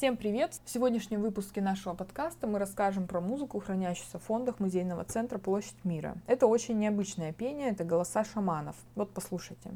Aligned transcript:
Всем 0.00 0.16
привет! 0.16 0.54
В 0.64 0.70
сегодняшнем 0.70 1.20
выпуске 1.20 1.60
нашего 1.60 1.92
подкаста 1.92 2.46
мы 2.46 2.58
расскажем 2.58 3.06
про 3.06 3.20
музыку, 3.20 3.60
хранящуюся 3.60 4.18
в 4.18 4.22
фондах 4.22 4.58
музейного 4.58 5.04
центра 5.04 5.36
«Площадь 5.36 5.84
мира». 5.84 6.16
Это 6.26 6.46
очень 6.46 6.78
необычное 6.78 7.34
пение, 7.34 7.68
это 7.68 7.84
голоса 7.84 8.24
шаманов. 8.24 8.76
Вот 8.94 9.12
послушайте. 9.12 9.72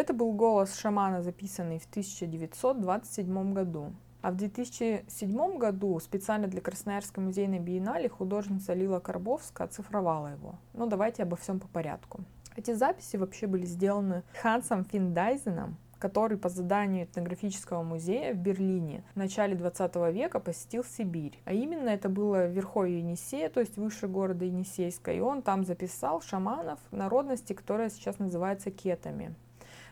Это 0.06 0.14
был 0.14 0.34
голос 0.34 0.78
шамана, 0.78 1.20
записанный 1.20 1.80
в 1.80 1.86
1927 1.86 3.52
году. 3.52 3.92
А 4.22 4.30
в 4.30 4.36
2007 4.36 5.58
году 5.58 5.98
специально 5.98 6.46
для 6.46 6.60
Красноярской 6.60 7.24
музейной 7.24 7.58
биеннале 7.58 8.08
художница 8.08 8.72
Лила 8.72 9.00
Карбовская 9.00 9.66
оцифровала 9.66 10.28
его. 10.28 10.60
Ну 10.74 10.86
давайте 10.86 11.24
обо 11.24 11.34
всем 11.34 11.58
по 11.58 11.66
порядку. 11.66 12.20
Эти 12.54 12.72
записи 12.72 13.16
вообще 13.16 13.48
были 13.48 13.66
сделаны 13.66 14.22
Хансом 14.40 14.84
Финдайзеном, 14.84 15.76
который 15.98 16.38
по 16.38 16.50
заданию 16.50 17.06
этнографического 17.06 17.82
музея 17.82 18.32
в 18.32 18.36
Берлине 18.36 19.02
в 19.14 19.16
начале 19.16 19.56
20 19.56 19.96
века 20.14 20.38
посетил 20.38 20.84
Сибирь. 20.84 21.40
А 21.46 21.52
именно 21.52 21.88
это 21.88 22.08
было 22.08 22.46
в 22.46 22.52
Верховье 22.52 23.00
Енисея, 23.00 23.48
то 23.48 23.58
есть 23.58 23.76
выше 23.76 24.06
города 24.06 24.44
Енисейска, 24.44 25.12
и 25.12 25.18
он 25.18 25.42
там 25.42 25.64
записал 25.64 26.20
шаманов 26.20 26.78
народности, 26.92 27.54
которая 27.54 27.90
сейчас 27.90 28.20
называется 28.20 28.70
кетами. 28.70 29.34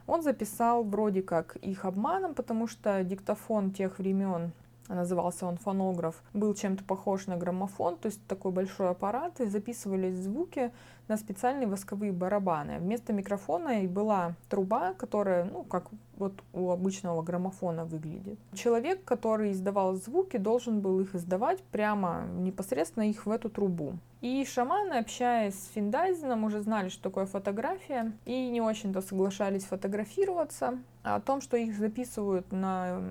Он 0.07 0.23
записал 0.23 0.85
вроде 0.85 1.23
как 1.23 1.57
их 1.57 1.85
обманом, 1.85 2.35
потому 2.35 2.67
что 2.67 3.03
диктофон 3.05 3.71
тех 3.71 3.99
времен 3.99 4.53
назывался 4.89 5.47
он 5.47 5.57
фонограф, 5.57 6.23
был 6.33 6.55
чем-то 6.55 6.85
похож 6.85 7.27
на 7.27 7.37
граммофон, 7.37 7.97
то 7.97 8.07
есть 8.07 8.25
такой 8.27 8.53
большой 8.53 8.91
аппарат, 8.91 9.41
и 9.41 9.47
записывались 9.47 10.17
звуки 10.17 10.73
на 11.09 11.17
специальные 11.17 11.67
восковые 11.67 12.13
барабаны. 12.13 12.79
Вместо 12.79 13.13
микрофона 13.13 13.83
и 13.83 13.87
была 13.87 14.35
труба, 14.49 14.95
которая, 14.95 15.45
ну, 15.45 15.63
как 15.63 15.89
вот 16.17 16.33
у 16.53 16.71
обычного 16.71 17.23
граммофона 17.23 17.85
выглядит. 17.85 18.39
Человек, 18.55 19.05
который 19.05 19.53
издавал 19.53 19.97
звуки, 19.97 20.37
должен 20.37 20.81
был 20.81 21.01
их 21.01 21.15
издавать 21.15 21.63
прямо 21.63 22.25
непосредственно 22.39 23.09
их 23.09 23.27
в 23.27 23.31
эту 23.31 23.51
трубу. 23.51 23.95
И 24.21 24.45
шаманы, 24.47 24.95
общаясь 24.95 25.55
с 25.55 25.69
Финдайзеном, 25.75 26.45
уже 26.45 26.63
знали, 26.63 26.89
что 26.89 27.03
такое 27.03 27.27
фотография, 27.27 28.13
и 28.25 28.49
не 28.49 28.63
очень-то 28.63 29.03
соглашались 29.03 29.65
фотографироваться. 29.65 30.79
О 31.03 31.21
том, 31.21 31.43
что 31.43 31.59
их 31.59 31.77
записывают 31.77 32.51
на 32.51 33.03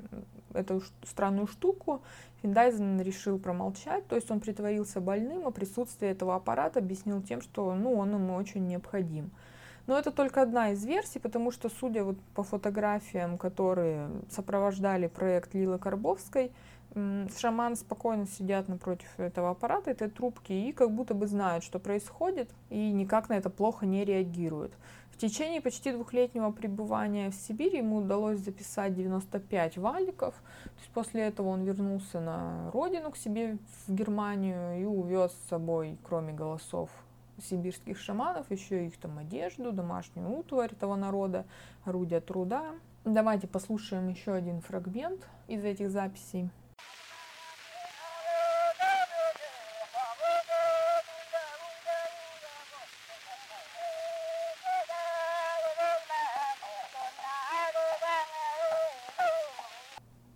эту 0.54 0.82
странную 1.04 1.48
штуку, 1.48 2.02
Финдайзен 2.42 3.02
решил 3.02 3.40
промолчать, 3.40 4.08
то 4.08 4.16
есть 4.16 4.30
он 4.32 4.40
притворился 4.40 5.00
больным, 5.00 5.48
а 5.48 5.52
присутствие 5.52 6.12
этого 6.12 6.36
аппарата 6.36 6.80
объяснил 6.80 7.22
тем, 7.22 7.42
что 7.42 7.74
ну, 7.74 7.98
он 7.98 8.14
ему 8.14 8.36
очень 8.36 8.68
необходим. 8.68 9.32
Но 9.86 9.98
это 9.98 10.12
только 10.12 10.42
одна 10.42 10.72
из 10.72 10.86
версий, 10.86 11.20
потому 11.20 11.52
что, 11.52 11.70
судя 11.70 12.04
вот 12.04 12.18
по 12.36 12.44
фотографиям, 12.44 13.38
которые 13.38 14.10
сопровождали 14.30 15.08
проект 15.08 15.54
Лилы 15.54 15.78
Карбовской, 15.78 16.52
шаман 16.94 17.76
спокойно 17.76 18.28
сидят 18.28 18.68
напротив 18.68 19.08
этого 19.18 19.50
аппарата, 19.50 19.92
этой 19.92 20.10
трубки, 20.10 20.54
и 20.54 20.72
как 20.72 20.92
будто 20.92 21.14
бы 21.14 21.28
знают, 21.28 21.64
что 21.64 21.80
происходит, 21.80 22.50
и 22.70 22.92
никак 22.92 23.30
на 23.30 23.34
это 23.34 23.50
плохо 23.50 23.86
не 23.86 24.06
реагируют. 24.06 24.74
В 25.14 25.18
течение 25.18 25.62
почти 25.62 25.92
двухлетнего 25.92 26.52
пребывания 26.52 27.30
в 27.30 27.36
Сибири 27.36 27.78
ему 27.78 27.98
удалось 27.98 28.40
записать 28.40 28.96
95 28.96 29.78
валиков. 29.78 30.34
То 30.64 30.80
есть 30.80 30.90
после 30.92 31.22
этого 31.22 31.50
он 31.50 31.64
вернулся 31.64 32.20
на 32.20 32.72
родину 32.72 33.12
к 33.12 33.18
себе 33.18 33.60
в 33.86 33.94
Германию 33.94 34.82
и 34.82 34.86
увез 34.86 35.32
с 35.32 35.50
собой, 35.50 35.98
кроме 36.04 36.34
голосов 36.34 36.90
сибирских 37.42 38.00
шаманов, 38.00 38.50
еще 38.50 38.88
их 38.88 38.98
там 38.98 39.20
одежду, 39.20 39.72
домашнюю 39.72 40.30
утварь 40.30 40.72
этого 40.72 40.96
народа, 40.96 41.46
орудия 41.86 42.20
труда. 42.20 42.72
Давайте 43.06 43.48
послушаем 43.48 44.08
еще 44.10 44.34
один 44.34 44.62
фрагмент 44.62 45.28
из 45.48 45.64
этих 45.64 45.92
записей. 45.92 46.50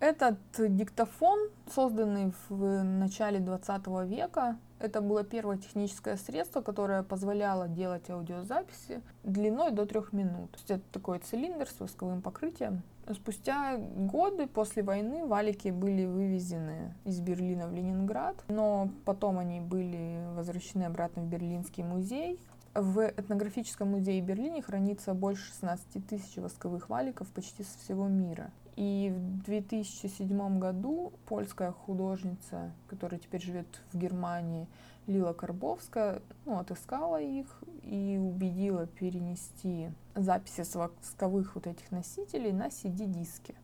Этот 0.08 0.38
диктофон, 0.58 1.38
созданный 1.76 2.32
в 2.48 2.82
начале 2.82 3.42
20 3.42 3.88
века, 4.06 4.58
это 4.80 5.02
было 5.02 5.26
первое 5.26 5.58
техническое 5.58 6.16
средство, 6.16 6.62
которое 6.62 7.04
позволяло 7.04 7.68
делать 7.68 8.10
аудиозаписи 8.10 9.02
длиной 9.26 9.72
до 9.72 9.86
трех 9.86 10.14
минут. 10.14 10.52
То 10.52 10.58
есть 10.60 10.72
это 10.72 10.84
такой 10.94 11.20
цилиндр 11.20 11.68
с 11.68 11.82
восковым 11.82 12.22
покрытием. 12.22 12.84
Спустя 13.12 13.76
годы 13.76 14.48
после 14.48 14.82
войны 14.82 15.26
валики 15.26 15.68
были 15.68 16.06
вывезены 16.06 16.94
из 17.04 17.20
Берлина 17.20 17.68
в 17.68 17.74
Ленинград, 17.74 18.38
но 18.48 18.90
потом 19.04 19.40
они 19.40 19.60
были 19.60 20.24
возвращены 20.38 20.84
обратно 20.84 21.24
в 21.24 21.26
Берлинский 21.26 21.84
музей. 21.84 22.40
В 22.74 23.08
этнографическом 23.08 23.90
музее 23.90 24.22
Берлине 24.22 24.62
хранится 24.62 25.14
больше 25.14 25.48
16 25.48 26.08
тысяч 26.08 26.38
восковых 26.38 26.90
валиков 26.90 27.28
почти 27.30 27.64
со 27.64 27.78
всего 27.80 28.08
мира. 28.08 28.52
И 28.76 29.12
в 29.16 29.44
2007 29.46 30.60
году 30.60 31.12
польская 31.26 31.72
художница, 31.72 32.72
которая 32.88 33.20
теперь 33.20 33.42
живет 33.42 33.68
в 33.92 33.98
Германии, 33.98 34.68
Лила 35.08 35.34
Карбовская, 35.34 36.22
ну, 36.46 36.60
отыскала 36.60 37.20
их 37.20 37.48
и 37.82 38.20
убедила 38.22 38.86
перенести 38.86 39.90
записи 40.16 40.62
с 40.62 40.76
восковых 40.76 41.56
вот 41.56 41.66
этих 41.66 41.90
носителей 41.92 42.52
на 42.52 42.68
CD-диски. 42.68 43.56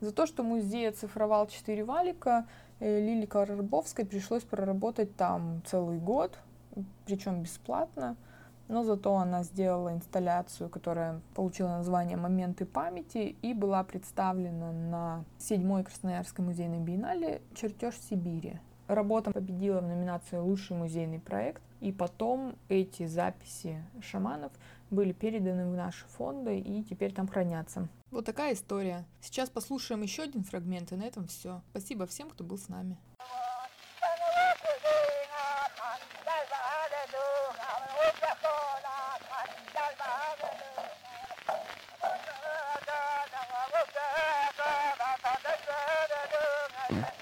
За 0.00 0.12
то, 0.12 0.24
что 0.24 0.42
музей 0.42 0.88
оцифровал 0.88 1.46
четыре 1.46 1.84
валика, 1.84 2.46
э, 2.78 3.00
Лиле 3.00 3.26
Карбовской 3.26 4.06
пришлось 4.06 4.44
проработать 4.44 5.14
там 5.16 5.60
целый 5.66 5.98
год, 5.98 6.38
причем 7.06 7.42
бесплатно 7.42 8.16
но 8.70 8.84
зато 8.84 9.16
она 9.16 9.42
сделала 9.42 9.92
инсталляцию, 9.92 10.70
которая 10.70 11.20
получила 11.34 11.68
название 11.68 12.16
«Моменты 12.16 12.64
памяти» 12.64 13.36
и 13.42 13.52
была 13.52 13.82
представлена 13.82 14.70
на 14.70 15.24
седьмой 15.38 15.82
Красноярской 15.82 16.44
музейной 16.44 16.78
биеннале 16.78 17.42
«Чертеж 17.54 17.96
Сибири». 17.96 18.60
Работа 18.86 19.32
победила 19.32 19.80
в 19.80 19.88
номинации 19.88 20.36
«Лучший 20.36 20.76
музейный 20.76 21.18
проект», 21.18 21.62
и 21.80 21.90
потом 21.90 22.54
эти 22.68 23.06
записи 23.06 23.82
шаманов 24.00 24.52
были 24.90 25.12
переданы 25.12 25.68
в 25.68 25.74
наши 25.74 26.06
фонды 26.06 26.60
и 26.60 26.84
теперь 26.84 27.12
там 27.12 27.26
хранятся. 27.26 27.88
Вот 28.12 28.24
такая 28.24 28.54
история. 28.54 29.04
Сейчас 29.20 29.50
послушаем 29.50 30.02
еще 30.02 30.22
один 30.22 30.44
фрагмент, 30.44 30.92
и 30.92 30.96
на 30.96 31.02
этом 31.02 31.26
все. 31.26 31.62
Спасибо 31.70 32.06
всем, 32.06 32.30
кто 32.30 32.44
был 32.44 32.58
с 32.58 32.68
нами. 32.68 32.96
Mm-hmm. 46.92 47.19